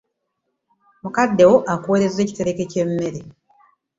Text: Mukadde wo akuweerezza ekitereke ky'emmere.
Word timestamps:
Mukadde 1.01 1.43
wo 1.49 1.57
akuweerezza 1.73 2.19
ekitereke 2.23 2.63
ky'emmere. 2.71 3.19